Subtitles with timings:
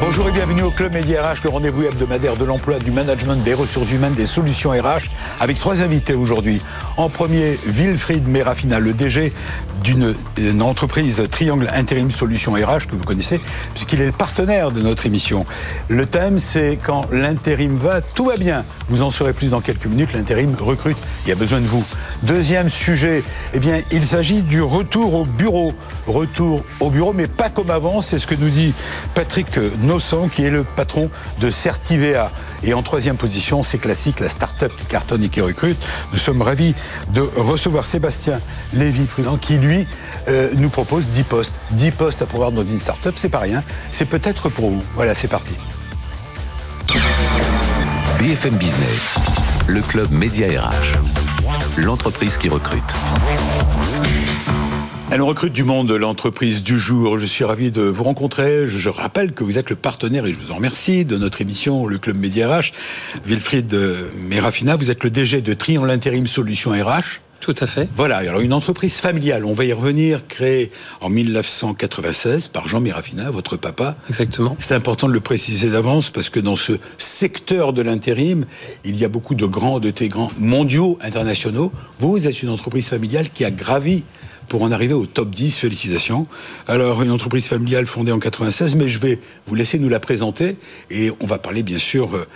[0.00, 3.52] Bonjour et bienvenue au Club Média RH, le rendez-vous hebdomadaire de l'emploi, du management, des
[3.52, 5.10] ressources humaines, des solutions RH,
[5.40, 6.62] avec trois invités aujourd'hui.
[6.96, 9.30] En premier, Wilfried Merafina, le DG
[9.82, 13.40] d'une entreprise Triangle Intérim Solutions RH que vous connaissez,
[13.74, 15.44] puisqu'il est le partenaire de notre émission.
[15.88, 18.64] Le thème, c'est quand l'intérim va, tout va bien.
[18.88, 20.12] Vous en saurez plus dans quelques minutes.
[20.12, 21.84] L'intérim recrute, il y a besoin de vous.
[22.22, 23.22] Deuxième sujet,
[23.54, 25.72] eh bien, il s'agit du retour au bureau.
[26.06, 28.00] Retour au bureau, mais pas comme avant.
[28.00, 28.74] C'est ce que nous dit
[29.14, 29.58] Patrick
[30.32, 32.30] Qui est le patron de Certivea.
[32.62, 35.76] Et en troisième position, c'est classique, la start-up qui cartonne et qui recrute.
[36.12, 36.76] Nous sommes ravis
[37.12, 38.40] de recevoir Sébastien
[38.72, 39.88] Lévy-Prudent, qui lui
[40.28, 41.54] euh, nous propose 10 postes.
[41.72, 43.64] 10 postes à pouvoir dans une start-up, c'est pas rien.
[43.90, 44.84] C'est peut-être pour vous.
[44.94, 45.54] Voilà, c'est parti.
[48.20, 49.16] BFM Business,
[49.66, 50.98] le club Média RH,
[51.78, 52.94] l'entreprise qui recrute.
[55.12, 57.18] Elle recrute du monde, l'entreprise du jour.
[57.18, 58.68] Je suis ravi de vous rencontrer.
[58.68, 61.88] Je rappelle que vous êtes le partenaire, et je vous en remercie, de notre émission,
[61.88, 62.72] le Club Média RH.
[63.26, 63.76] Wilfried
[64.16, 67.20] Merafina, vous êtes le DG de Triangle Intérim Solutions RH.
[67.40, 67.88] Tout à fait.
[67.96, 70.70] Voilà, alors une entreprise familiale, on va y revenir, créée
[71.00, 73.96] en 1996 par Jean Mirafina, votre papa.
[74.10, 74.56] Exactement.
[74.60, 78.44] C'est important de le préciser d'avance parce que dans ce secteur de l'intérim,
[78.84, 81.72] il y a beaucoup de grands, de grands mondiaux, internationaux.
[81.98, 84.04] Vous, vous êtes une entreprise familiale qui a gravi
[84.50, 85.58] pour en arriver au top 10.
[85.58, 86.26] Félicitations.
[86.66, 90.56] Alors, une entreprise familiale fondée en 96, mais je vais vous laisser nous la présenter
[90.90, 92.26] et on va parler bien sûr euh,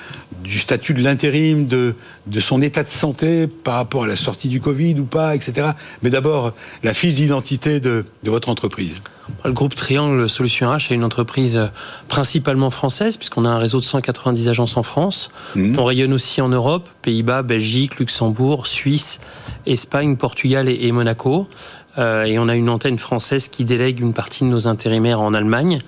[0.43, 1.95] du statut de l'intérim, de,
[2.29, 5.71] de son état de santé par rapport à la sortie du Covid ou pas, etc.
[6.03, 9.03] Mais d'abord, la fiche d'identité de, de votre entreprise.
[9.45, 11.67] Le groupe Triangle Solutions RH est une entreprise euh,
[12.09, 15.31] principalement française, puisqu'on a un réseau de 190 agences en France.
[15.57, 15.79] Mmh.
[15.79, 19.19] On rayonne aussi en Europe, Pays-Bas, Belgique, Luxembourg, Suisse,
[19.67, 21.49] Espagne, Portugal et Monaco.
[21.99, 25.35] Euh, et on a une antenne française qui délègue une partie de nos intérimaires en
[25.35, 25.79] Allemagne.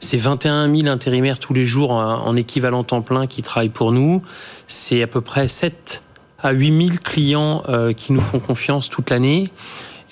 [0.00, 4.22] C'est 21 000 intérimaires tous les jours en, équivalent temps plein qui travaillent pour nous.
[4.66, 6.02] C'est à peu près 7
[6.42, 9.50] à 8 000 clients euh, qui nous font confiance toute l'année.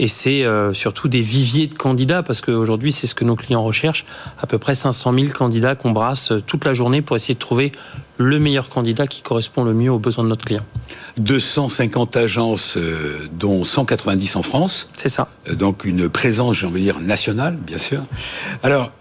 [0.00, 3.62] Et c'est euh, surtout des viviers de candidats, parce qu'aujourd'hui, c'est ce que nos clients
[3.62, 4.06] recherchent.
[4.40, 7.70] À peu près 500 000 candidats qu'on brasse toute la journée pour essayer de trouver
[8.18, 10.64] le meilleur candidat qui correspond le mieux aux besoins de notre client.
[11.18, 14.88] 250 agences, euh, dont 190 en France.
[14.96, 15.28] C'est ça.
[15.52, 18.02] donc une présence, j'ai envie de dire, nationale, bien sûr.
[18.62, 18.92] Alors,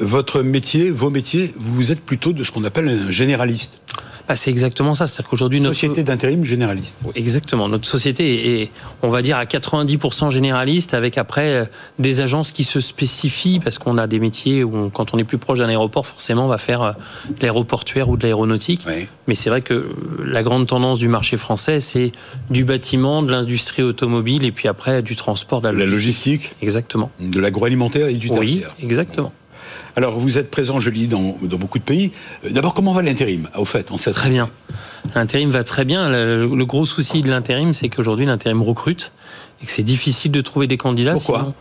[0.00, 3.72] votre métier, vos métiers, vous êtes plutôt de ce qu'on appelle un généraliste.
[4.30, 5.08] Ah, c'est exactement ça.
[5.08, 6.96] C'est-à-dire qu'aujourd'hui, notre société d'intérim généraliste.
[7.16, 7.68] Exactement.
[7.68, 8.70] Notre société est,
[9.02, 11.64] on va dire, à 90% généraliste, avec après euh,
[11.98, 15.38] des agences qui se spécifient parce qu'on a des métiers où, quand on est plus
[15.38, 16.92] proche d'un aéroport, forcément, on va faire euh,
[17.28, 18.86] de l'aéroportuaire ou de l'aéronautique.
[19.26, 19.88] Mais c'est vrai que euh,
[20.24, 22.12] la grande tendance du marché français, c'est
[22.50, 26.52] du bâtiment, de l'industrie automobile, et puis après du transport, de la, logistique.
[26.62, 27.10] Exactement.
[27.18, 28.76] De l'agroalimentaire et du tertiaire.
[28.78, 29.32] Oui, exactement.
[29.96, 32.12] Alors, vous êtes présent, je lis, dans, beaucoup de pays.
[32.44, 34.50] Euh, d'abord, comment va l'intérim, au fait, en cette Très bien.
[35.14, 36.08] L'intérim va très bien.
[36.08, 39.12] Le, gros souci de l'intérim, c'est qu'aujourd'hui, l'intérim recrute
[39.62, 41.14] et que c'est difficile de trouver des candidats.
[41.14, 41.54] Pourquoi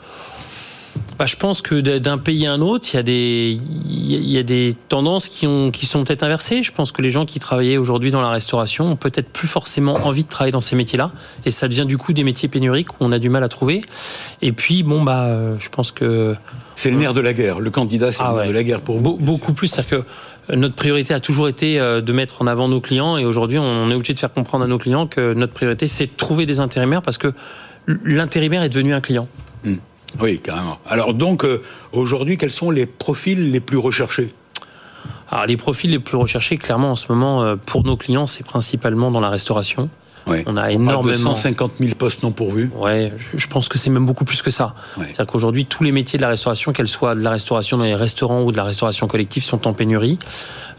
[1.17, 3.57] bah, je pense que d'un pays à un autre, il y a des,
[3.89, 6.63] il y a des tendances qui, ont, qui sont peut-être inversées.
[6.63, 9.95] Je pense que les gens qui travaillaient aujourd'hui dans la restauration ont peut-être plus forcément
[10.05, 11.11] envie de travailler dans ces métiers-là.
[11.45, 13.81] Et ça devient du coup des métiers pénuriques où on a du mal à trouver.
[14.41, 16.35] Et puis, bon, bah, euh, je pense que.
[16.81, 17.59] C'est le nerf de la guerre.
[17.59, 19.17] Le candidat, c'est le ah nerf de la guerre pour vous.
[19.17, 19.67] beaucoup plus.
[19.67, 20.05] C'est-à-dire
[20.47, 23.17] que notre priorité a toujours été euh, de mettre en avant nos clients.
[23.17, 26.05] Et aujourd'hui, on est obligé de faire comprendre à nos clients que notre priorité, c'est
[26.05, 27.33] de trouver des intérimaires parce que
[28.05, 29.27] l'intérimaire est devenu un client.
[29.65, 29.75] Hmm.
[30.21, 30.79] Oui, carrément.
[30.85, 34.33] Alors donc, euh, aujourd'hui, quels sont les profils les plus recherchés?
[35.29, 38.45] Alors les profils les plus recherchés, clairement, en ce moment, euh, pour nos clients, c'est
[38.45, 39.89] principalement dans la restauration.
[40.45, 41.35] On a énormément.
[41.35, 42.71] 150 000 postes non pourvus.
[42.75, 44.73] Ouais, je pense que c'est même beaucoup plus que ça.
[44.97, 47.95] C'est-à-dire qu'aujourd'hui, tous les métiers de la restauration, qu'elles soient de la restauration dans les
[47.95, 50.19] restaurants ou de la restauration collective, sont en pénurie.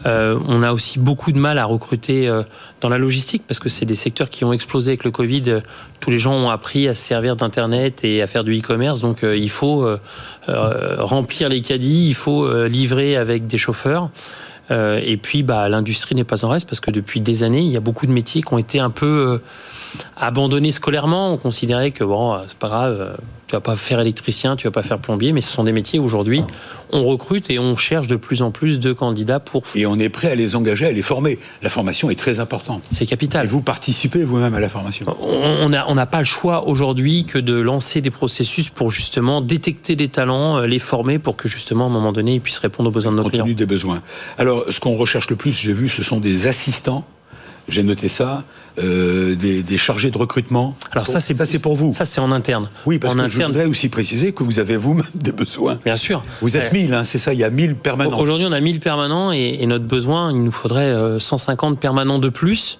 [0.05, 2.43] Euh, on a aussi beaucoup de mal à recruter euh,
[2.79, 5.61] dans la logistique parce que c'est des secteurs qui ont explosé avec le Covid.
[5.99, 9.01] Tous les gens ont appris à se servir d'Internet et à faire du e-commerce.
[9.01, 9.87] Donc, euh, il faut
[10.47, 14.09] remplir les caddies, il faut livrer avec des chauffeurs.
[14.71, 17.71] Euh, et puis, bah, l'industrie n'est pas en reste parce que depuis des années, il
[17.71, 19.37] y a beaucoup de métiers qui ont été un peu euh,
[20.17, 21.33] abandonnés scolairement.
[21.33, 23.17] On considérait que bon, c'est pas grave,
[23.51, 25.99] tu vas pas faire électricien, tu vas pas faire plombier, mais ce sont des métiers
[25.99, 26.41] où aujourd'hui
[26.93, 29.63] on recrute et on cherche de plus en plus de candidats pour.
[29.75, 31.37] Et on est prêt à les engager, à les former.
[31.61, 32.81] La formation est très importante.
[32.91, 33.45] C'est capital.
[33.45, 35.05] Et vous participez vous-même à la formation.
[35.19, 39.97] On n'a on pas le choix aujourd'hui que de lancer des processus pour justement détecter
[39.97, 42.87] des talents, euh, les former pour que justement à un moment donné ils puissent répondre
[42.87, 43.45] aux besoins de nos clients.
[43.45, 44.01] des besoins.
[44.37, 47.05] Alors ce qu'on recherche le plus, j'ai vu, ce sont des assistants
[47.67, 48.43] j'ai noté ça,
[48.79, 51.93] euh, des, chargés de recrutement Alors ça, c'est ça, c'est pour vous.
[51.93, 52.69] Ça, c'est en interne.
[52.85, 55.77] Oui, parce que je voudrais aussi préciser que vous avez vous-même des besoins.
[55.83, 56.23] Bien sûr.
[56.41, 57.33] Vous êtes 1000, hein, c'est ça.
[57.33, 58.19] Il y a 1000 permanents.
[58.19, 62.77] Aujourd'hui, on a 1000 permanents et, notre besoin, il nous faudrait 150 permanents de plus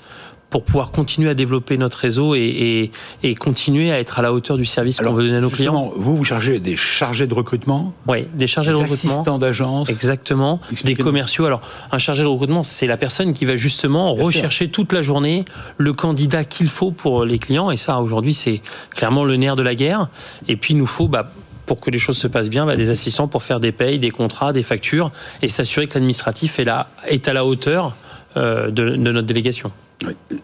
[0.52, 2.92] pour pouvoir continuer à développer notre réseau et,
[3.40, 5.92] continuer à être à la hauteur du service qu'on veut donner à nos clients.
[5.96, 9.14] Vous, vous chargez des chargés de recrutement Oui, des chargés de recrutement.
[9.14, 10.60] Assistants d'agence Exactement.
[10.84, 11.46] Des commerciaux.
[11.46, 11.62] Alors,
[11.92, 15.46] un chargé de recrutement, c'est la personne qui va justement rechercher toute la journée
[15.78, 17.72] le candidat qu'il faut pour les clients.
[17.72, 20.10] Et ça, aujourd'hui, c'est clairement le nerf de la guerre.
[20.50, 21.08] Et puis, il nous faut.
[21.08, 21.32] Bah,
[21.66, 24.12] pour que les choses se passent bien, bah, des assistants pour faire des payes, des
[24.12, 25.10] contrats, des factures
[25.42, 26.68] et s'assurer que l'administratif est,
[27.08, 27.96] est à la hauteur
[28.36, 29.72] euh, de notre délégation.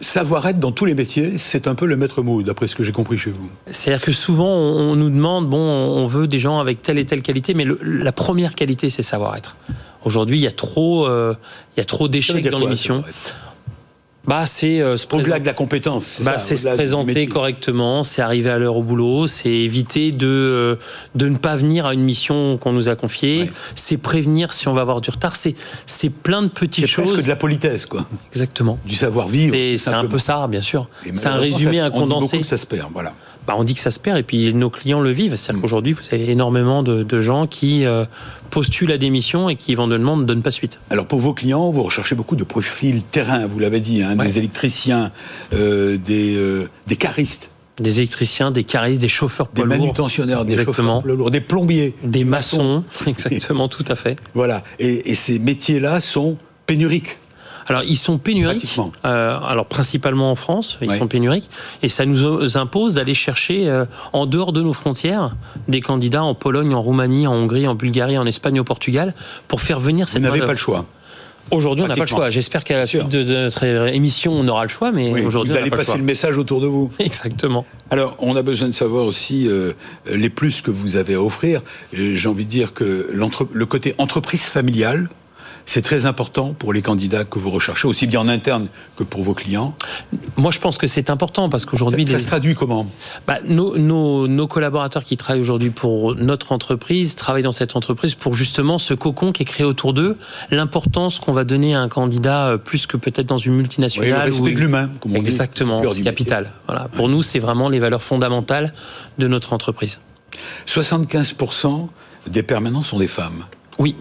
[0.00, 2.92] Savoir-être dans tous les métiers, c'est un peu le maître mot, d'après ce que j'ai
[2.92, 3.48] compris chez vous.
[3.70, 7.22] C'est-à-dire que souvent, on nous demande, bon, on veut des gens avec telle et telle
[7.22, 9.56] qualité, mais la première qualité, c'est savoir-être.
[10.04, 11.34] Aujourd'hui, il y a trop, euh,
[11.76, 13.04] il y a trop d'échecs dans l'émission
[14.28, 16.20] bah, c'est euh, se Au-delà de la compétence.
[16.22, 20.76] Bah, c'est se présenter correctement, c'est arriver à l'heure au boulot, c'est éviter de, euh,
[21.14, 24.74] de ne pas venir à une mission qu'on nous a confiée, c'est prévenir si on
[24.74, 25.54] va avoir du retard, c'est,
[25.86, 27.06] c'est plein de petites choses.
[27.06, 28.06] C'est presque de la politesse, quoi.
[28.30, 28.78] Exactement.
[28.84, 29.56] Du savoir-vivre.
[29.78, 30.88] C'est, un peu ça, bien sûr.
[31.14, 32.42] C'est un résumé, un condensé.
[32.42, 33.14] ça se perd, voilà.
[33.48, 35.34] Bah, on dit que ça se perd et puis nos clients le vivent.
[35.34, 35.62] C'est-à-dire mm.
[35.62, 38.04] qu'aujourd'hui, vous avez énormément de, gens qui euh,
[38.50, 40.80] postulent à des missions et qui éventuellement ne donnent pas suite.
[40.90, 44.36] Alors pour vos clients, vous recherchez beaucoup de profils terrain, vous l'avez dit, hein, des
[44.36, 45.12] électriciens,
[45.54, 47.50] euh, des, euh, des caristes
[47.80, 51.94] des électriciens, des caristes, des chauffeurs poids Des manutentionnaires, des chauffeurs lourds, des plombiers.
[52.02, 54.18] Des maçons, exactement, tout à fait.
[54.34, 54.64] Voilà.
[54.80, 56.36] et ces métiers-là sont
[56.66, 57.18] pénuriques.
[57.68, 58.78] Alors ils sont pénuriques.
[59.04, 61.50] Euh, alors principalement en France, ils sont pénuriques,
[61.82, 65.36] et ça nous impose d'aller chercher euh, en dehors de nos frontières
[65.68, 69.14] des candidats en Pologne, en Roumanie, en Hongrie, en Bulgarie, en Espagne, au Portugal,
[69.48, 70.22] pour faire venir cette.
[70.22, 70.86] Vous n'avez pas le choix.
[71.50, 72.30] Aujourd'hui, on n'a pas le choix.
[72.30, 75.70] J'espère qu'à la suite de, notre émission, on aura le choix, mais aujourd'hui, vous allez
[75.70, 76.90] passer le, message autour de vous.
[76.98, 77.64] Exactement.
[77.90, 79.72] Alors, on a besoin de savoir aussi euh,
[80.10, 81.62] les plus que vous avez à offrir.
[81.92, 85.08] J'ai envie de dire que le côté entreprise familiale,
[85.68, 89.22] c'est très important pour les candidats que vous recherchez, aussi bien en interne que pour
[89.22, 89.74] vos clients.
[90.38, 92.06] Moi, je pense que c'est important parce qu'aujourd'hui...
[92.06, 92.86] Ça, se traduit comment?
[93.26, 98.78] Bah, nos, collaborateurs qui travaillent aujourd'hui pour notre entreprise travaillent dans cette entreprise pour justement
[98.78, 100.16] ce cocon qui est créé autour d'eux,
[100.50, 104.08] l'importance qu'on va donner à un candidat euh, plus que peut-être dans une multinationale.
[104.08, 106.52] Oui, le respect de l'humain, comme on Exactement, c'est capital.
[106.66, 106.88] Voilà.
[106.94, 108.72] Pour nous, c'est vraiment les valeurs fondamentales
[109.18, 110.00] de notre entreprise.
[110.66, 111.88] 75%
[112.26, 113.44] des permanents sont des femmes.
[113.78, 113.94] Oui,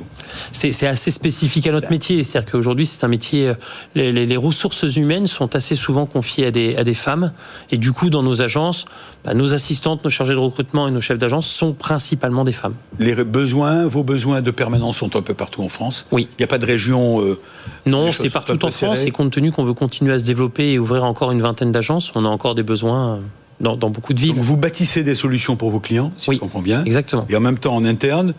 [0.51, 2.24] c'est assez spécifique à notre métier.
[2.24, 3.50] C'est-à-dire qu'aujourd'hui, c'est un métier.
[3.50, 3.53] Euh,
[3.95, 7.31] les, ressources humaines sont assez souvent confiées à des, à des femmes.
[7.69, 8.85] Et du coup, dans nos agences,
[9.24, 12.74] bah, nos assistantes, nos chargés de recrutement et nos chefs d'agence sont principalement des femmes.
[12.97, 16.06] Les besoins, vos besoins de permanence sont un peu partout en France?
[16.12, 16.27] Oui.
[16.33, 17.21] Il n'y a pas de région.
[17.21, 17.39] Euh,
[17.85, 19.03] non, c'est partout en France.
[19.06, 22.12] Et compte tenu qu'on veut continuer à se développer et ouvrir encore une vingtaine d'agences,
[22.15, 23.15] on a encore des besoins.
[23.15, 23.18] Euh,
[23.59, 24.35] dans, beaucoup de villes.
[24.38, 26.85] vous bâtissez des solutions pour vos clients, si je comprends bien.
[26.85, 27.25] Exactement.
[27.27, 28.35] Et en même temps, en interne,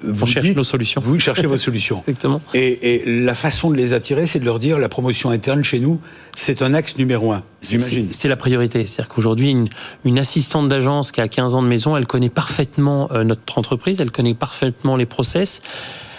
[0.00, 1.00] vous cherchez nos solutions.
[1.04, 2.02] Vous cherchez vos solutions.
[2.08, 2.40] Exactement.
[2.54, 6.00] Et, la façon de les attirer, c'est de leur dire la promotion interne chez nous,
[6.36, 7.42] c'est un axe numéro un.
[7.62, 8.08] J'imagine.
[8.12, 8.86] C'est la priorité.
[8.86, 9.54] C'est-à-dire qu'aujourd'hui,
[10.04, 14.00] une, assistante d'agence qui a 15 ans de maison, elle connaît parfaitement euh, notre entreprise,
[14.00, 15.62] elle connaît parfaitement les process.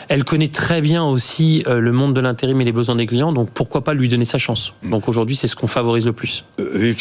[0.10, 3.32] Elle connaît très bien aussi euh, le monde de l'intérim et les besoins des clients,
[3.32, 6.46] donc pourquoi pas lui donner sa chance Donc aujourd'hui, c'est ce qu'on favorise le plus.
[6.60, 6.94] Euh,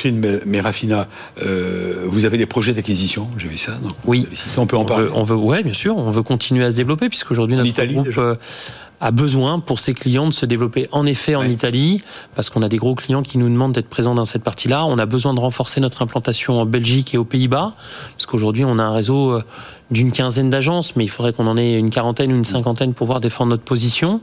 [0.45, 1.09] Merafina,
[1.43, 3.73] euh, vous avez des projets d'acquisition, j'ai vu ça.
[4.05, 4.29] oui.
[4.59, 5.09] on peut en parler.
[5.15, 8.19] on veut, ouais, bien sûr, on veut continuer à se développer, puisqu'aujourd'hui, notre Italie, groupe...
[8.19, 8.35] Euh,
[9.01, 12.01] a besoin pour ses clients de se développer en effet en Italie,
[12.35, 14.85] parce qu'on a des gros clients qui nous demandent d'être présents dans cette partie-là.
[14.87, 17.75] On a besoin de renforcer notre implantation en Belgique et aux Pays-Bas,
[18.15, 19.41] parce qu'aujourd'hui on a un réseau
[19.91, 23.07] d'une quinzaine d'agences, mais il faudrait qu'on en ait une quarantaine ou une cinquantaine pour
[23.07, 24.21] pouvoir défendre notre position.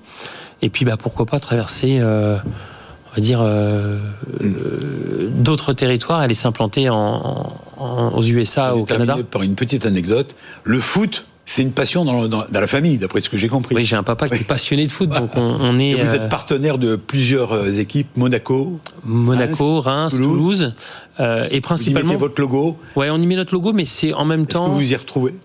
[0.62, 2.38] Et puis, bah, pourquoi pas traverser, euh,
[3.12, 4.00] on va dire, euh,
[4.42, 9.18] euh, d'autres territoires, aller s'implanter en, aux USA, au Canada.
[9.30, 11.26] Par une petite anecdote, le foot.
[11.48, 13.76] C'est une passion dans, la famille, d'après ce que j'ai compris.
[13.76, 15.92] Oui, j'ai un papa qui est passionné de foot, donc on, est.
[15.92, 20.74] Et vous êtes partenaire de plusieurs équipes, Monaco, Monaco, Reims, Toulouse,
[21.20, 22.08] et principalement.
[22.08, 22.80] Vous y mettez votre logo.
[22.96, 24.70] Ouais, on y met notre logo, mais c'est en même temps.
[24.70, 25.36] Que vous y retrouvez?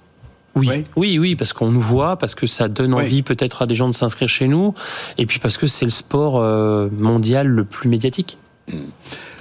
[0.55, 3.75] Oui, oui, oui, parce qu'on nous voit, parce que ça donne envie peut-être à des
[3.75, 4.75] gens de s'inscrire chez nous,
[5.19, 8.37] et puis parce que c'est le sport euh, mondial le plus médiatique.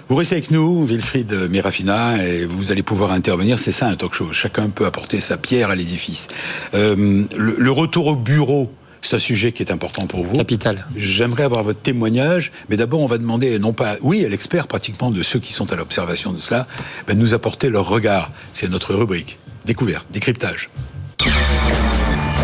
[0.10, 3.60] Vous restez avec nous, Wilfried Mirafina, et vous allez pouvoir intervenir.
[3.60, 4.34] C'est ça un talk show.
[4.34, 6.28] Chacun peut apporter sa pierre à l'édifice.
[6.74, 8.72] Euh, le, retour au bureau,
[9.04, 10.36] c'est un sujet qui est important pour vous.
[10.36, 10.88] Capital.
[10.96, 15.12] J'aimerais avoir votre témoignage, mais d'abord on va demander, non pas, oui, à l'expert pratiquement
[15.12, 16.66] de ceux qui sont à l'observation de cela,
[17.08, 18.32] ben, de nous apporter leur regard.
[18.54, 19.38] C'est notre rubrique.
[19.66, 20.72] Découverte, décryptage.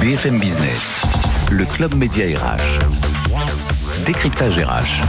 [0.06, 1.02] BFM Business,
[1.50, 2.78] le club média RH.
[4.06, 5.02] Décryptage RH.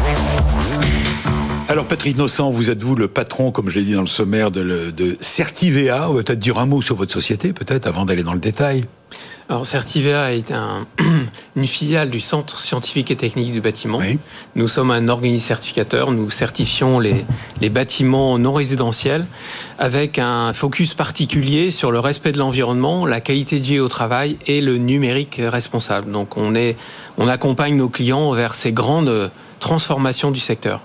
[1.68, 4.50] Alors Patrick Innocent, vous êtes vous le patron, comme je l'ai dit dans le sommaire,
[4.50, 6.08] de, de Certivea?
[6.08, 8.84] On va peut-être dire un mot sur votre société, peut-être, avant d'aller dans le détail.
[9.48, 10.86] Alors Certivea est un,
[11.56, 14.00] une filiale du Centre scientifique et technique du bâtiment.
[14.56, 16.10] Nous sommes un organisme certificateur.
[16.10, 17.24] Nous certifions les,
[17.60, 19.24] les, bâtiments non résidentiels
[19.78, 24.36] avec un focus particulier sur le respect de l'environnement, la qualité de vie au travail
[24.48, 26.10] et le numérique responsable.
[26.10, 26.74] Donc on, est,
[27.16, 30.82] on accompagne nos clients vers ces grandes transformations du secteur.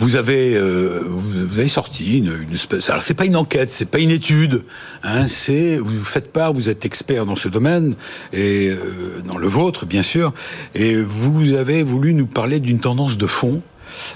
[0.00, 2.88] Vous avez, euh, vous avez sorti une, une espèce.
[2.88, 4.64] Alors c'est pas une enquête, c'est pas une étude.
[5.02, 7.94] Hein, c'est vous faites part, vous êtes expert dans ce domaine
[8.32, 10.32] et euh, dans le vôtre bien sûr,
[10.74, 13.62] et vous avez voulu nous parler d'une tendance de fond.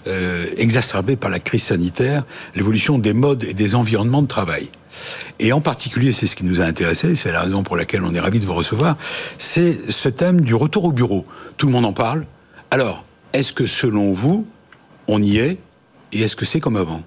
[0.07, 2.25] Euh, exacerbée par la crise sanitaire,
[2.55, 4.69] l'évolution des modes et des environnements de travail.
[5.41, 8.14] Et en particulier, c'est ce qui nous a intéressé, c'est la raison pour laquelle on
[8.14, 8.97] est ravi de vous recevoir,
[9.37, 11.26] c'est ce thème du retour au bureau.
[11.57, 12.25] Tout le monde en parle.
[12.71, 14.47] Alors, est-ce que selon vous,
[15.09, 15.59] on y est
[16.14, 17.02] et est-ce que c'est comme avant?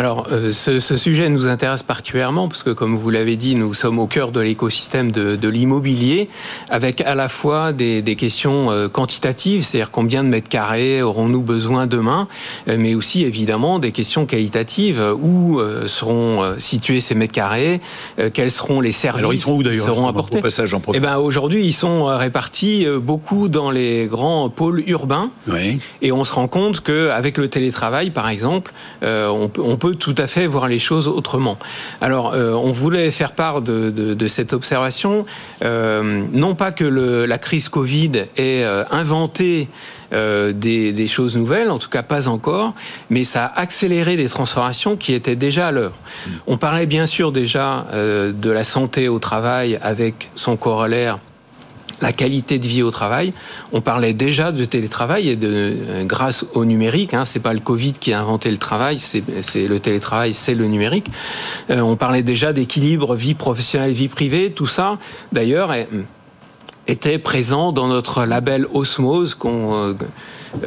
[0.00, 3.98] Alors, euh, ce, sujet nous intéresse particulièrement parce que, comme vous l'avez dit, nous sommes
[3.98, 6.30] au cœur de l'écosystème de, l'immobilier,
[6.70, 11.86] avec à la fois des, questions euh, quantitatives, c'est-à-dire combien de mètres carrés aurons-nous besoin
[11.86, 12.28] demain,
[12.68, 17.78] euh, mais aussi évidemment des questions qualitatives, où seront situés ces mètres carrés,
[18.32, 20.40] quels seront les services Alors, ils seront où d'ailleurs seront apportés.
[20.40, 25.78] passage, en eh ben, aujourd'hui, ils sont répartis beaucoup dans les grands pôles urbains, oui.
[26.00, 30.14] et on se rend compte qu'avec le télétravail, par exemple, on peut, on peut tout
[30.18, 31.56] à fait voir les choses autrement.
[32.00, 35.26] Alors, euh, on voulait faire part de, cette observation,
[35.64, 39.68] euh, non pas que la crise Covid ait euh, inventé
[40.12, 42.74] des, choses nouvelles, en tout cas pas encore,
[43.10, 45.94] mais ça a accéléré des transformations qui étaient déjà à l'œuvre.
[46.48, 51.18] On parlait bien sûr déjà de la santé au travail avec son corollaire
[52.00, 53.32] la qualité de vie au travail.
[53.72, 57.14] On parlait déjà de télétravail et de euh, grâce au numérique.
[57.14, 59.22] Hein, c'est pas le Covid qui a inventé le travail, c'est
[59.68, 61.06] le télétravail, c'est le numérique.
[61.70, 64.52] Euh, on parlait déjà d'équilibre vie professionnelle, vie privée.
[64.52, 64.94] Tout ça,
[65.32, 65.72] d'ailleurs,
[66.90, 69.94] était présent dans notre label Osmose qu'on euh,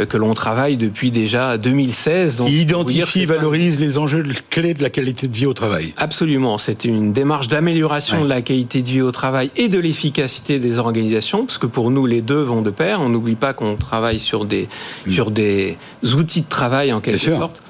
[0.05, 2.37] que l'on travaille depuis déjà 2016.
[2.37, 5.93] Donc, identifie, valorise les enjeux clés de la qualité de vie au travail.
[5.97, 10.59] Absolument, c'est une démarche d'amélioration de la qualité de vie au travail et de l'efficacité
[10.59, 13.01] des organisations, parce que pour nous les deux vont de pair.
[13.01, 14.69] On n'oublie pas qu'on travaille sur des
[15.05, 15.11] mm.
[15.11, 15.77] sur des
[16.15, 17.61] outils de travail en quelque sorte.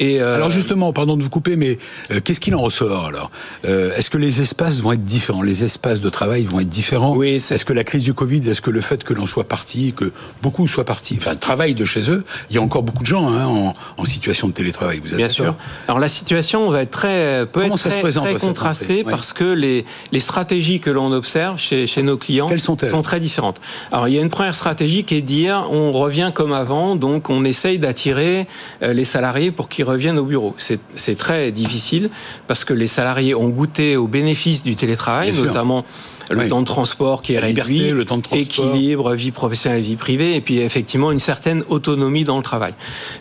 [0.00, 1.78] Euh, alors justement, pardon de vous couper, mais
[2.10, 3.30] euh, qu'est-ce qu'il en ressort alors?
[3.64, 5.42] Euh, Est-ce que les espaces vont être différents?
[5.42, 7.14] Les espaces de travail vont être différents?
[7.14, 7.34] Oui.
[7.34, 10.12] Est-ce que la crise du Covid, est-ce que le fait que l'on soit parti, que
[10.42, 13.28] beaucoup soient partis, enfin travaillent de chez eux, il y a encore beaucoup de gens
[13.28, 15.00] hein, en, situation de télétravail.
[15.00, 15.54] Vous êtes Bien sûr.
[15.86, 20.80] Alors la situation va être très peut être très, contrastée parce que les, les stratégies
[20.80, 23.60] que l'on observe chez, chez nos clients sont, sont très différentes.
[23.92, 26.96] Alors il y a une première stratégie qui est de dire on revient comme avant,
[26.96, 28.46] donc on essaye d'attirer
[28.82, 30.54] les salariés pour qu'ils reviennent au bureau.
[30.56, 32.10] C'est très difficile
[32.46, 35.84] parce que les salariés ont goûté aux bénéfices du télétravail, notamment
[36.30, 40.36] le temps de transport qui est réduit, le temps de équilibre, vie professionnelle, vie privée,
[40.36, 42.74] et puis effectivement une certaine autonomie dans le travail.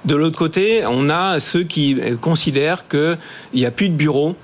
[0.06, 3.18] De l'autre côté, on a ceux qui considèrent qu'il
[3.54, 4.36] n'y a plus de bureau,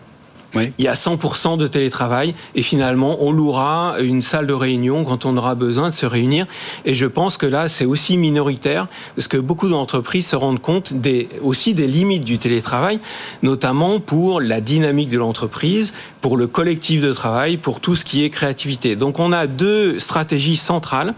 [0.55, 5.25] il y a 100% de télétravail et finalement on louera une salle de réunion quand
[5.25, 6.45] on aura besoin de se réunir.
[6.85, 10.93] Et je pense que là c'est aussi minoritaire parce que beaucoup d'entreprises se rendent compte
[10.93, 12.99] des, aussi des limites du télétravail,
[13.43, 18.23] notamment pour la dynamique de l'entreprise, pour le collectif de travail, pour tout ce qui
[18.23, 18.95] est créativité.
[18.95, 21.13] Donc on a deux stratégies centrales.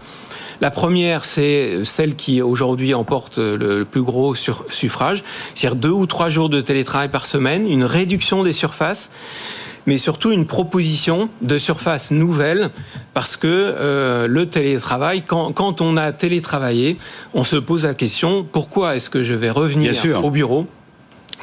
[0.60, 5.22] La première, c'est celle qui aujourd'hui emporte le plus gros suffrage,
[5.54, 9.10] c'est-à-dire deux ou trois jours de télétravail par semaine, une réduction des surfaces
[9.88, 12.68] mais surtout une proposition de surface nouvelle,
[13.14, 16.98] parce que euh, le télétravail, quand, on a télétravaillé,
[17.32, 20.66] on se pose la question, pourquoi est-ce que je vais revenir au bureau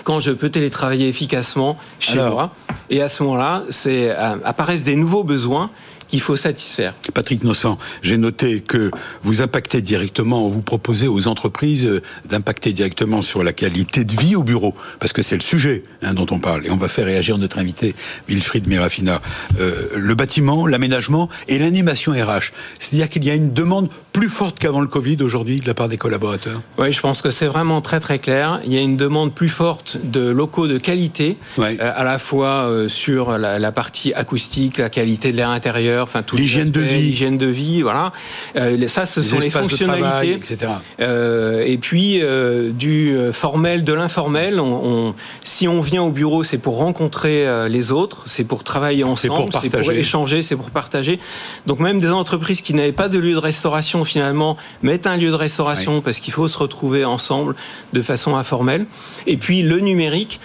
[0.04, 2.54] quand je peux télétravailler efficacement chez moi?
[2.92, 5.72] Et à ce moment-là, c'est euh, apparaissent des nouveaux besoins
[6.08, 6.94] qu'il faut satisfaire.
[7.14, 8.92] Patrick Nossan, j'ai noté que
[9.24, 14.36] vous impactez directement, vous proposez aux entreprises euh, d'impacter directement sur la qualité de vie
[14.36, 16.66] au bureau, parce que c'est le sujet hein, dont on parle.
[16.66, 17.96] Et on va faire réagir notre invité,
[18.28, 19.22] Wilfried Merafina.
[19.60, 22.52] Euh, le bâtiment, l'aménagement et l'animation RH.
[22.80, 25.90] C'est-à-dire qu'il y a une demande plus forte qu'avant le Covid aujourd'hui de la part
[25.90, 26.62] des collaborateurs?
[26.78, 28.62] Oui, je pense que c'est vraiment très très clair.
[28.66, 32.86] Il y a une demande plus forte de locaux de qualité, euh, à la fois
[32.88, 37.02] sur la, la partie acoustique, la qualité de l'air intérieur, enfin tout l'hygiène de vie,
[37.02, 38.12] l'hygiène de vie, voilà.
[38.56, 40.72] Euh, ça, ce sont les fonctionnalités, etc.
[41.02, 44.60] Euh, et puis euh, du formel, de l'informel.
[44.60, 49.52] On, si on vient au bureau, c'est pour rencontrer les autres, c'est pour travailler ensemble,
[49.62, 51.20] c'est pour, échanger, c'est pour partager.
[51.66, 55.30] Donc même des entreprises qui n'avaient pas de lieu de restauration finalement mettent un lieu
[55.30, 57.56] de restauration parce qu'il faut se retrouver ensemble
[57.94, 58.86] de façon informelle.
[59.28, 60.40] Et puis le numérique,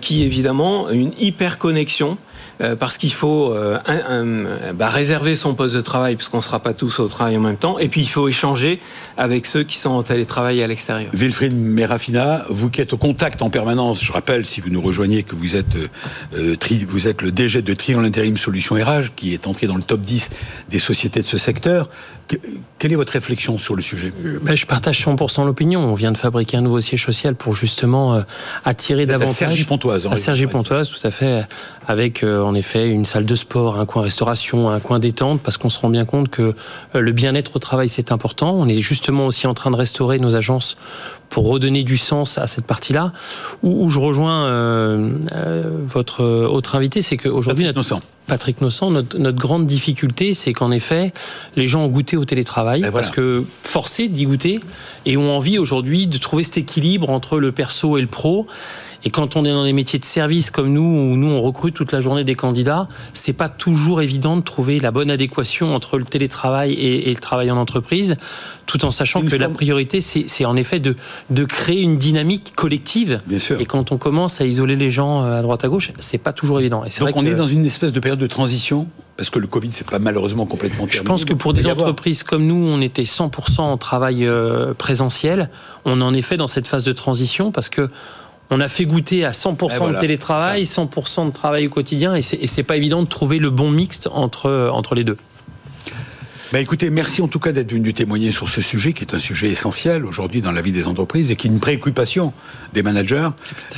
[0.00, 2.18] qui évidemment une hyper connexion.
[2.60, 3.78] Euh, parce qu'il faut euh,
[4.74, 7.56] bah, réserver son poste de travail, puisqu'on ne sera pas tous au travail en même
[7.56, 8.78] temps, et puis il faut échanger
[9.16, 11.10] avec ceux qui sont en télétravail à l'extérieur.
[11.12, 15.24] Wilfried Merafina, vous qui êtes au contact en permanence, je rappelle, si vous nous rejoignez,
[15.24, 15.74] que vous êtes,
[16.36, 16.56] euh,
[16.86, 20.02] vous êtes le DG de Triangle Intérim Solutions RH, qui est entré dans le top
[20.02, 20.30] 10
[20.70, 21.88] des sociétés de ce secteur.
[22.78, 24.12] quelle est votre réflexion sur le sujet?
[24.42, 25.80] Ben, Je partage 100% l'opinion.
[25.80, 28.22] On vient de fabriquer un nouveau siège social pour justement
[28.64, 29.34] attirer davantage.
[29.34, 30.06] À Sergi Pontoise.
[30.10, 31.42] À Sergi Pontoise, tout à fait,
[31.86, 35.70] avec en effet une salle de sport, un coin restauration, un coin détente, parce qu'on
[35.70, 36.54] se rend bien compte que
[36.94, 38.54] euh, le bien-être au travail c'est important.
[38.54, 40.76] On est justement aussi en train de restaurer nos agences
[41.30, 43.12] pour redonner du sens à cette partie-là.
[43.62, 49.18] Où, je rejoins euh, euh, votre autre invité, c'est qu'aujourd'hui Patrick Nossan, Patrick Nossan notre,
[49.18, 51.12] notre, grande difficulté, c'est qu'en effet,
[51.56, 54.60] les gens ont goûté au télétravail ben parce que forcés d'y goûter
[55.06, 58.46] et ont envie aujourd'hui de trouver cet équilibre entre le perso et le pro.
[59.04, 61.74] Et quand on est dans des métiers de service comme nous, où nous on recrute
[61.74, 65.98] toute la journée des candidats, c'est pas toujours évident de trouver la bonne adéquation entre
[65.98, 68.16] le télétravail et, le travail en entreprise,
[68.66, 70.96] tout en sachant que la priorité c'est en effet de,
[71.30, 73.20] de créer une dynamique collective.
[73.26, 73.60] Bien sûr.
[73.60, 76.32] Et quand on commence à isoler les gens euh, à droite à gauche, c'est pas
[76.32, 76.84] toujours évident.
[76.84, 79.70] Et Donc on est dans une espèce de période de transition parce que le Covid,
[79.70, 80.98] c'est pas malheureusement complètement terminé.
[80.98, 85.50] Je pense que pour des entreprises comme nous, on était 100% en travail euh, présentiel.
[85.84, 87.90] On en est fait dans cette phase de transition parce que
[88.54, 92.62] on a fait goûter à 100% de télétravail, 100% de travail au quotidien, et c'est
[92.62, 95.16] pas évident de trouver le bon mixte entre, entre les deux.
[96.52, 99.18] Bah écoutez, merci en tout cas d'être venu témoigner sur ce sujet qui est un
[99.18, 102.32] sujet essentiel aujourd'hui dans la vie des entreprises et qui est une préoccupation
[102.72, 103.30] des managers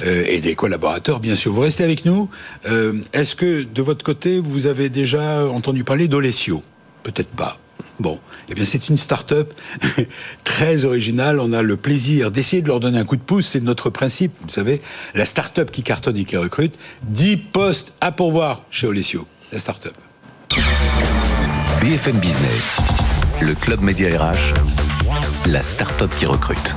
[0.04, 1.54] euh, et des collaborateurs, bien sûr.
[1.54, 2.28] Vous restez avec nous.
[2.68, 6.62] Euh, est-ce que de votre côté, vous avez déjà entendu parler d'Olesio
[7.02, 7.58] Peut-être pas.
[7.98, 9.54] Bon, eh bien c'est une start-up
[10.44, 11.40] très originale.
[11.40, 13.46] On a le plaisir d'essayer de leur donner un coup de pouce.
[13.46, 14.82] C'est notre principe, vous le savez.
[15.14, 16.78] La start-up qui cartonne et qui recrute.
[17.04, 19.26] 10 postes à pourvoir chez Olesio.
[19.52, 19.94] La start-up.
[21.80, 22.78] BFM Business,
[23.40, 24.54] le club média RH,
[25.46, 26.74] la start-up qui recrute.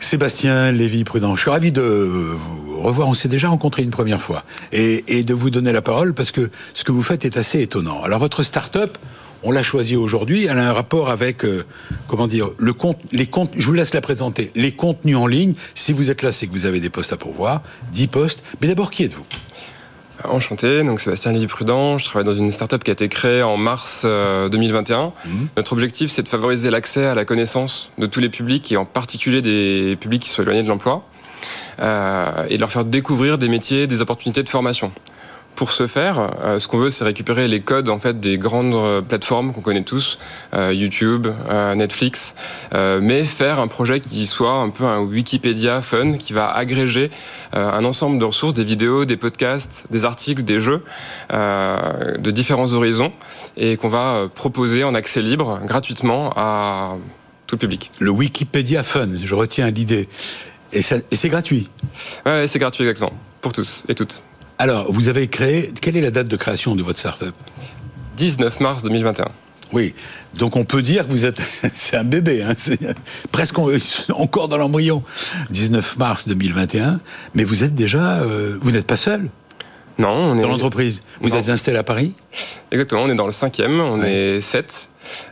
[0.00, 3.08] Sébastien Lévy-Prudent, je suis ravi de vous revoir.
[3.08, 4.44] On s'est déjà rencontré une première fois.
[4.72, 8.02] Et, de vous donner la parole parce que ce que vous faites est assez étonnant.
[8.02, 8.96] Alors, votre start-up,
[9.42, 10.46] on l'a choisie aujourd'hui.
[10.46, 11.64] Elle a un rapport avec, euh,
[12.08, 13.52] comment dire, le compte, les comptes.
[13.56, 14.50] Je vous laisse la présenter.
[14.54, 15.54] Les contenus en ligne.
[15.74, 17.62] Si vous êtes là, c'est que vous avez des postes à pourvoir.
[17.92, 18.42] 10 postes.
[18.60, 19.26] Mais d'abord, qui êtes-vous?
[20.28, 24.04] Enchanté, donc Sébastien Lévy-Prudent, je travaille dans une start-up qui a été créée en mars
[24.04, 24.98] 2021.
[24.98, 25.48] Euh, mhm.
[25.56, 28.84] Notre objectif, c'est de favoriser l'accès à la connaissance de tous les publics et en
[28.84, 31.09] particulier des publics qui sont éloignés de l'emploi
[31.80, 34.92] euh, et de leur faire découvrir des métiers, des opportunités de formation.
[35.56, 38.74] Pour ce faire, euh, ce qu'on veut, c'est récupérer les codes en fait des grandes
[38.74, 40.18] euh, plateformes qu'on connaît tous,
[40.70, 41.26] YouTube,
[41.74, 42.34] Netflix,
[42.72, 47.10] mais faire un projet qui soit un peu un Wikipédia fun, qui va agréger
[47.52, 50.82] un ensemble de ressources, des vidéos, des podcasts, des articles, des jeux
[51.30, 53.12] de différents horizons,
[53.56, 56.96] et qu'on va proposer en accès libre gratuitement à
[57.46, 57.90] tout le public.
[57.98, 60.08] Le Wikipédia fun, je retiens l'idée.
[60.72, 61.68] Et, c'est gratuit.
[62.26, 64.22] Ouais, c'est gratuit exactement pour tous et toutes.
[64.58, 65.70] Alors, vous avez créé.
[65.80, 67.34] Quelle est la date de création de votre startup?
[68.16, 69.26] 19 mars 2021.
[69.72, 69.94] Oui,
[70.34, 71.40] donc on peut dire que vous êtes,
[71.74, 72.80] c'est un bébé, hein, c'est
[73.30, 73.56] presque
[74.14, 75.02] encore dans l'embryon.
[75.50, 77.00] 19 mars 2021,
[77.34, 79.30] mais vous êtes déjà, euh, vous n'êtes pas seul.
[79.98, 81.02] Non, on est dans l'entreprise.
[81.20, 82.14] Vous êtes installé à Paris?
[82.72, 84.88] Exactement, on est dans le cinquième, on est sept,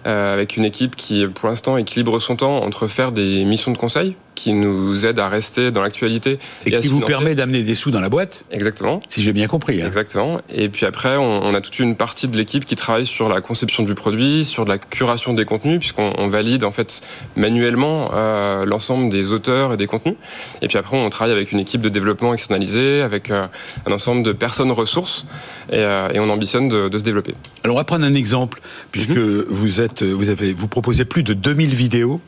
[0.07, 3.79] euh, avec une équipe qui, pour l'instant, équilibre son temps entre faire des missions de
[3.79, 6.39] conseil qui nous aide à rester dans l'actualité.
[6.65, 9.01] Et, qui vous permet d'amener des sous dans la boîte Exactement.
[9.09, 9.83] Si j'ai bien compris.
[9.83, 9.87] Hein.
[9.87, 10.41] Exactement.
[10.55, 13.83] Et puis après, on, a toute une partie de l'équipe qui travaille sur la conception
[13.83, 17.01] du produit, sur la curation des contenus, puisqu'on valide en fait
[17.37, 20.15] manuellement euh, l'ensemble des auteurs et des contenus.
[20.63, 23.49] Et puis après, on travaille avec une équipe de développement externalisée, avec euh,
[23.87, 25.27] un ensemble de personnes ressources,
[25.71, 27.35] et, euh, on ambitionne de, se développer.
[27.65, 28.61] Alors on va prendre un exemple,
[28.93, 29.47] puisque mhm.
[29.49, 32.21] vous êtes, vous avez, vous proposez plus de 2000 vidéos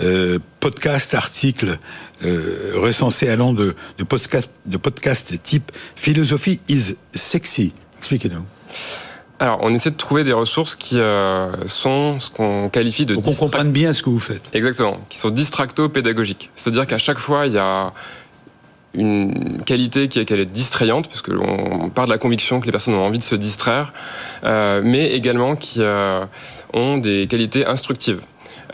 [0.00, 1.76] euh, podcast, articles
[2.24, 7.72] euh, recensés allant de, de, podcast, de podcast type Philosophie is sexy.
[7.98, 8.44] Expliquez-nous.
[9.40, 13.14] Alors, on essaie de trouver des ressources qui euh, sont ce qu'on qualifie de...
[13.14, 14.50] Pour qu'on comprenne bien ce que vous faites.
[14.52, 16.50] Exactement, qui sont distracto-pédagogiques.
[16.54, 17.92] C'est-à-dire qu'à chaque fois, il y a
[18.94, 22.72] une qualité qui est qu'elle est distrayante, parce qu'on part de la conviction que les
[22.72, 23.92] personnes ont envie de se distraire,
[24.42, 25.82] mais également qui
[26.72, 28.20] ont des qualités instructives.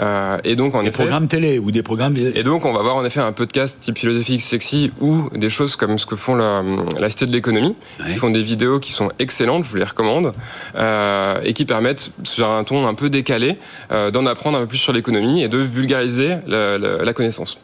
[0.01, 2.17] Euh, et donc, en des programmes télé ou des programmes.
[2.17, 5.77] Et donc, on va voir en effet un podcast type philosophique sexy ou des choses
[5.77, 6.63] comme ce que font la,
[6.99, 7.77] la Cité de l'économie.
[8.09, 10.33] Ils font des vidéos qui sont excellentes, je vous les recommande,
[10.77, 13.59] euh, et qui permettent, sur un ton un peu décalé,
[13.93, 17.59] euh, d'en apprendre un peu plus sur l'économie et de vulgariser la, la connaissance.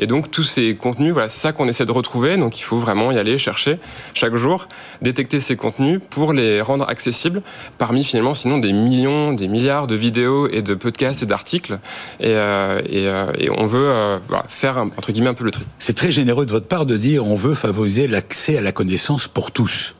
[0.00, 2.38] Et donc tous ces contenus, voilà, c'est ça qu'on essaie de retrouver.
[2.38, 3.78] Donc il faut vraiment y aller chercher
[4.14, 4.66] chaque jour,
[5.02, 7.42] détecter ces contenus pour les rendre accessibles
[7.76, 11.78] parmi finalement sinon des millions, des milliards de vidéos et de podcasts et d'articles.
[12.18, 15.64] Et, euh, euh, on veut euh, faire entre guillemets un peu le tri.
[15.78, 19.28] C'est très généreux de votre part de dire on veut favoriser l'accès à la connaissance
[19.28, 19.94] pour tous.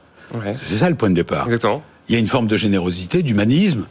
[0.55, 1.45] C'est ça le point de départ.
[1.45, 1.83] Exactement.
[2.09, 3.85] Il y a une forme de générosité, d'humanisme.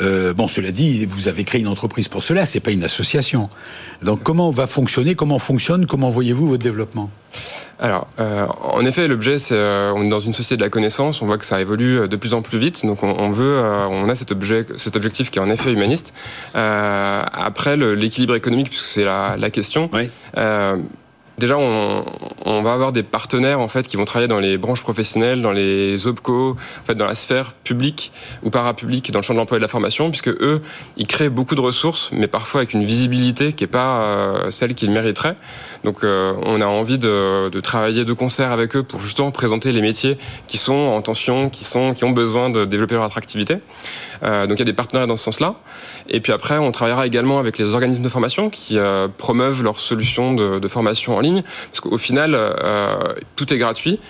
[0.00, 3.48] Euh, bon, cela dit, vous avez créé une entreprise pour cela, c'est pas une association.
[4.02, 7.10] Donc, comment va fonctionner Comment fonctionne Comment voyez-vous votre développement?
[7.78, 11.22] Alors, euh, en effet, l'objet, c'est euh, on est dans une société de la connaissance.
[11.22, 12.84] On voit que ça évolue de plus en plus vite.
[12.84, 16.12] Donc, on, veut, on a cet objet, cet objectif qui est en effet humaniste.
[16.54, 19.90] après, l'équilibre économique, puisque c'est la, la, question.
[19.92, 20.08] Oui.
[21.38, 22.04] Déjà, on,
[22.44, 25.52] on, va avoir des partenaires en fait qui vont travailler dans les branches professionnelles, dans
[25.52, 29.56] les OPCO, en fait dans la sphère publique ou parapublique, dans le champ de l'emploi
[29.56, 30.62] et de la formation, puisque eux,
[30.96, 34.74] ils créent beaucoup de ressources, mais parfois avec une visibilité qui n'est pas euh, celle
[34.74, 35.36] qu'ils mériteraient.
[35.84, 39.70] Donc, euh, on a envie de, de, travailler de concert avec eux pour justement présenter
[39.72, 43.58] les métiers qui sont en tension, qui sont, qui ont besoin de développer leur attractivité.
[44.24, 45.56] Euh, donc, il y a des partenaires dans ce sens-là.
[46.08, 49.78] Et puis après, on travaillera également avec les organismes de formation qui euh, promeuvent leurs
[49.78, 52.38] solutions de, de formation en ligne, parce qu'au final,
[53.36, 54.00] tout est gratuit.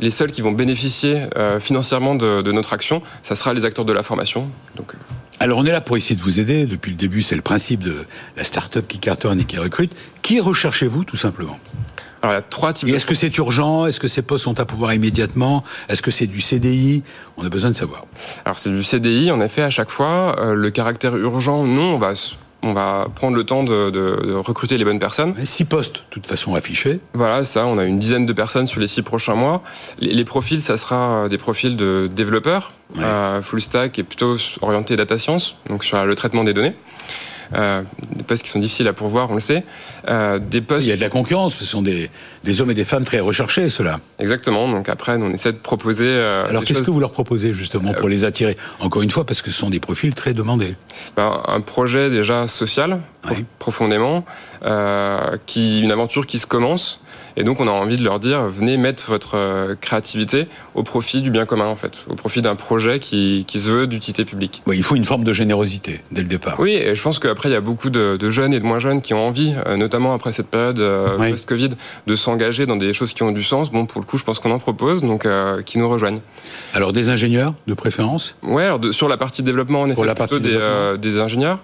[0.00, 3.92] Les seuls qui vont bénéficier euh, financièrement de, notre action, ça sera les acteurs de
[3.92, 4.48] la formation.
[4.76, 4.94] Donc.
[5.42, 6.66] Alors on est là pour essayer de vous aider.
[6.66, 9.92] Depuis le début, c'est le principe de la start-up qui cartonne et qui recrute.
[10.22, 11.58] Qui recherchez-vous tout simplement?
[12.22, 12.88] Alors, il y a trois types.
[12.88, 13.86] Est-ce que c'est urgent?
[13.86, 15.64] Est-ce que ces postes sont à pouvoir immédiatement?
[15.88, 17.02] Est-ce que c'est du CDI
[17.36, 18.06] On a besoin de savoir.
[18.44, 20.36] Alors c'est du CDI, en effet, à chaque fois.
[20.54, 22.14] le caractère urgent, non, on va
[22.62, 25.34] on va prendre le temps de, recruter les bonnes personnes.
[25.44, 27.00] Six postes, de toute façon affichés.
[27.14, 29.62] Voilà, ça, on a une dizaine de personnes sur les six prochains mois.
[29.98, 35.18] Les, profils, ça sera des profils de développeurs, euh, full stack et plutôt orientés data
[35.18, 36.74] science, donc sur le traitement des données.
[37.54, 37.82] Euh,
[38.16, 39.64] des postes qui sont difficiles à pourvoir, on le sait.
[40.08, 40.84] Euh, des postes...
[40.84, 42.10] Il y a de la concurrence, ce sont des,
[42.44, 44.00] des hommes et des femmes très recherchés, ceux-là.
[44.18, 46.06] Exactement, donc après, on essaie de proposer...
[46.06, 48.56] Euh, Alors qu'est-ce que vous leur proposez justement pour les attirer?
[48.80, 50.76] Encore une fois, parce que ce sont des profils très demandés.
[51.16, 53.00] Ben, un projet déjà social,
[53.58, 54.24] profondément,
[55.46, 57.00] qui, une aventure qui se commence,
[57.36, 61.22] et donc, on a envie de leur dire, venez mettre votre euh, créativité au profit
[61.22, 64.62] du bien commun, en fait, au profit d'un projet qui, qui, se veut d'utilité publique.
[64.66, 66.56] Oui, il faut une forme de générosité dès le départ.
[66.58, 68.78] Oui, et je pense qu'après, il y a beaucoup de, de, jeunes et de moins
[68.78, 71.70] jeunes qui ont envie, euh, notamment après cette période euh, post-Covid,
[72.06, 73.70] de s'engager dans des choses qui ont du sens.
[73.70, 75.26] Bon, pour le coup, je pense qu'on en propose, donc
[75.64, 76.20] qui nous rejoignent.
[76.74, 78.36] Alors, des ingénieurs, de préférence?
[78.42, 80.58] Oui, sur la partie développement, on est plutôt des,
[80.98, 81.60] des, ingénieurs,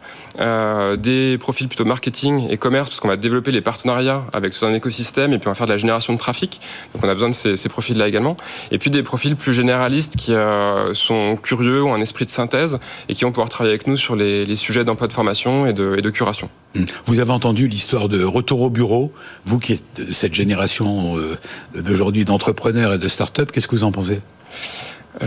[0.98, 4.74] des profils plutôt marketing et commerce, parce qu'on va développer les partenariats avec tout un
[4.74, 6.60] écosystème, et puis on faire de la génération de trafic.
[6.94, 8.36] Donc on a besoin de ces, profils-là également.
[8.70, 12.78] Et puis des profils plus généralistes qui euh, sont curieux, ont un esprit de synthèse
[13.08, 16.10] et qui vont pouvoir travailler avec nous sur les, sujets d'emploi de formation et de,
[16.10, 16.48] curation.
[16.74, 16.86] Hum.
[17.06, 19.12] Vous avez entendu l'histoire de retour au bureau.
[19.44, 21.36] Vous qui êtes cette génération euh,
[21.74, 24.20] d'aujourd'hui d'entrepreneurs et de start-up, qu'est-ce que vous en pensez?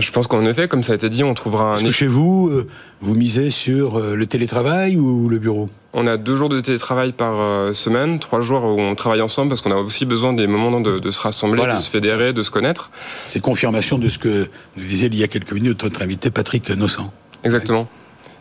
[0.00, 1.90] Je pense qu'en effet, comme ça a été dit, on trouvera un.
[1.90, 2.66] chez vous, euh,
[3.00, 5.68] vous misez sur euh, le télétravail ou le bureau?
[5.92, 9.50] On a deux jours de télétravail par euh, semaine, trois jours où on travaille ensemble
[9.50, 12.50] parce qu'on a aussi besoin des moments de, se rassembler, de se fédérer, de se
[12.50, 12.90] connaître.
[13.28, 16.70] C'est confirmation de ce que nous disait il y a quelques minutes notre invité Patrick
[16.70, 17.10] Nossan.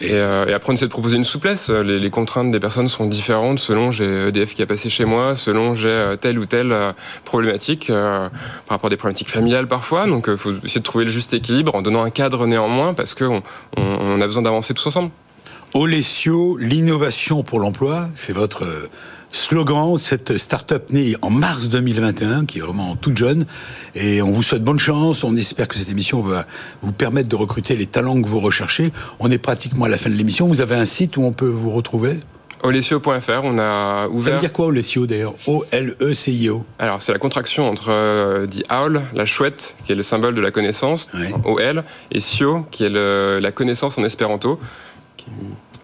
[0.02, 1.70] Par euh, et, après, on essaie de proposer une souplesse.
[1.70, 5.76] Les, contraintes des personnes sont différentes selon j'ai EDF qui a passé chez moi, selon
[5.76, 6.92] j'ai euh, telle ou telle euh,
[7.24, 8.32] problématique, par
[8.70, 10.08] rapport à des problématiques familiales parfois.
[10.08, 13.14] Donc, il faut essayer de trouver le juste équilibre en donnant un cadre néanmoins parce
[13.14, 13.44] qu'on
[13.78, 15.12] on a besoin d'avancer tous ensemble.
[15.74, 18.66] Olesio, l'innovation pour l'emploi, c'est votre
[19.32, 23.46] slogan, cette start-up née en mars 2021, qui est vraiment toute jeune.
[23.96, 25.24] Et on vous souhaite bonne chance.
[25.24, 26.46] On espère que cette émission va
[26.82, 28.92] vous permettre de recruter les talents que vous recherchez.
[29.20, 30.48] On est pratiquement à la fin de l'émission.
[30.48, 32.18] Vous avez un site où on peut vous retrouver?
[32.64, 34.24] Olesio.fr, on a ouvert.
[34.24, 35.34] Ça veut dire quoi Olesio d'ailleurs?
[35.48, 40.36] O-L-E-C-I-O Alors c'est la contraction entre euh, dit owl, la chouette, qui est le symbole
[40.36, 41.10] de la connaissance,
[41.44, 44.60] O-L, et Sio, qui est la connaissance en espéranto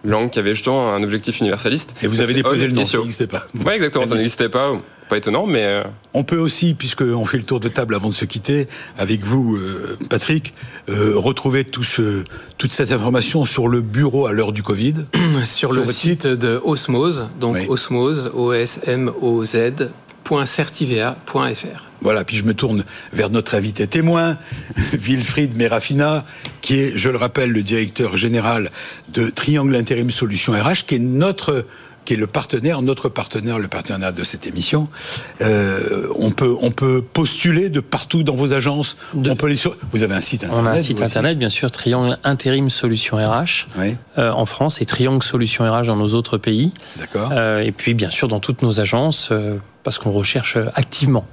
[0.04, 1.94] langue qui avait justement un objectif universaliste.
[2.02, 3.46] Et vous avez déposé le nom, ça n'existait pas.
[3.54, 4.72] Oui, exactement, ça n'existait pas.
[5.08, 5.64] Pas étonnant, mais...
[5.64, 9.24] Euh, On peut aussi, puisqu'on fait le tour de table avant de se quitter, avec
[9.24, 10.52] vous, euh, Patrick,
[10.90, 12.24] euh, retrouver tout ce,
[12.58, 14.94] toute cette information sur le bureau à l'heure du Covid.
[15.46, 19.56] sur, le site, de Osmose, donc Osmose, O-S-M-O-Z,
[20.28, 21.87] www.certiva.fr.
[22.00, 24.36] Voilà, puis je me tourne vers notre invité témoin,
[24.92, 26.24] Wilfried Merafina,
[26.60, 28.70] qui est, je le rappelle, le directeur général
[29.12, 31.64] de Triangle Intérim Solutions RH, qui est notre
[32.08, 34.88] qui est le partenaire, notre partenaire, le partenaire de cette émission.
[35.42, 38.96] Euh, on, peut, on peut postuler de partout dans vos agences.
[39.14, 39.60] On peut les
[39.92, 43.18] Vous avez un site internet On a un site internet, bien sûr, Triangle Intérim Solutions
[43.18, 43.66] RH
[44.16, 46.72] euh, en France et Triangle Solutions RH dans nos autres pays.
[46.98, 47.28] D'accord.
[47.34, 49.30] Euh, et puis, bien sûr, dans toutes nos agences,
[49.82, 51.26] parce qu'on recherche activement.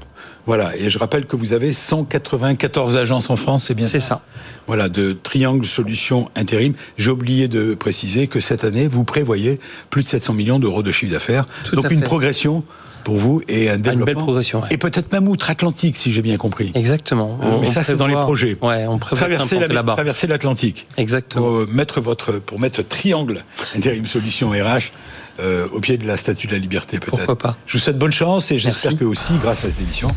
[0.46, 4.00] Voilà, et je rappelle que vous avez 194 agences en France, c'est bien ça C'est
[4.00, 4.22] ça.
[4.68, 6.74] Voilà, de Triangle Solutions Intérim.
[6.98, 10.92] J'ai oublié de préciser que cette année, vous prévoyez plus de 700 millions d'euros de
[10.92, 11.46] chiffre d'affaires.
[11.74, 12.64] Donc une progression
[13.06, 14.00] pour vous et un développement.
[14.00, 14.64] Une belle progression.
[14.70, 16.72] Et peut-être même outre-Atlantique, si j'ai bien compris.
[16.74, 17.40] Exactement.
[17.44, 18.58] Euh, mais ça, c'est dans les projets.
[18.62, 19.94] Ouais, on traverser là-bas.
[19.94, 20.88] Traverser l'Atlantique.
[20.98, 21.46] Exactement.
[21.46, 23.44] Pour mettre votre, pour mettre Triangle
[23.76, 24.92] Intérim Solutions RH
[25.40, 27.18] euh, au pied de la Statue de la Liberté, peut-être.
[27.18, 30.14] Pourquoi pas Je vous souhaite bonne chance et j'espère que aussi, grâce à cette émission,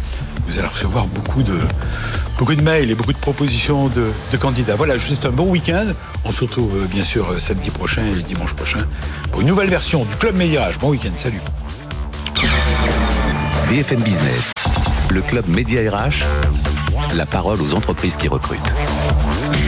[0.46, 1.59] vous allez recevoir beaucoup de,
[2.38, 4.76] beaucoup de mails et beaucoup de propositions de, de candidats.
[4.76, 5.87] Voilà, je vous souhaite un bon week-end.
[6.24, 8.87] On se retrouve euh, bien sûr euh, samedi prochain et dimanche prochain
[9.33, 10.78] pour une nouvelle version du Club Médiarage.
[10.78, 11.40] Bon week-end, salut.
[13.68, 14.52] BFM Business,
[15.11, 16.24] le Club Média RH,
[17.14, 18.74] la parole aux entreprises qui recrutent.